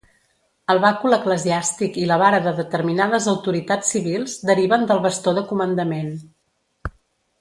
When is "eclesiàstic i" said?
1.17-2.07